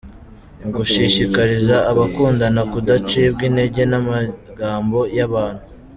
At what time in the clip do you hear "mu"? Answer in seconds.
0.59-0.67